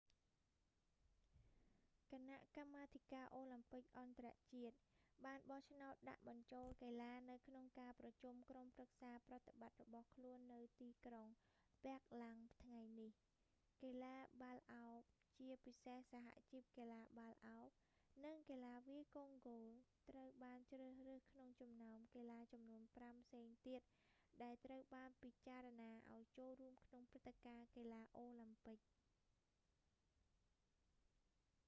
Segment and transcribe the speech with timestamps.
[2.09, 4.75] គណៈកម្មាធិការអូឡាំពិកអន្តរជាតិ
[5.25, 11.27] បានបោះឆ្នោតដាក់បញ្ចូលកីឡានៅក្នុងការប្រជុំក្រុមប្រឹក្សាប្រតិបត្តិរបស់ខ្លួននៅទីក្រុង
[11.83, 13.11] ប៊ែរឡាំងថ្ងៃនេះ
[13.83, 14.99] កីឡាបាល់ឱប
[15.39, 17.67] ជាពិសេសសហជីពកីឡាបាល់ឱប
[18.25, 19.67] និងកីឡាវាយកូនគោល
[20.09, 23.81] ត្រូវបានជ្រើសរើសក្នុងចំណោមកីឡាចំនួនប្រាំ ផ្សេងទៀត
[24.43, 28.79] ដែលត្រូវបានពិចារណាឱ្យចូលរួមក្នុងព្រឹត្តិការណ៍កីឡាអូឡាំពិក